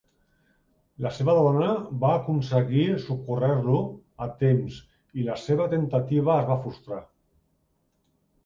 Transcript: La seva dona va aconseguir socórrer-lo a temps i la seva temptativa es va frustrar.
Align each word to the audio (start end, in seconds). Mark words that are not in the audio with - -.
La 1.05 1.09
seva 1.17 1.33
dona 1.39 1.67
va 2.03 2.13
aconseguir 2.21 2.85
socórrer-lo 3.03 3.75
a 4.27 4.31
temps 4.41 4.81
i 5.21 5.29
la 5.29 5.39
seva 5.43 5.69
temptativa 5.75 6.39
es 6.41 6.49
va 6.49 6.61
frustrar. 6.65 7.03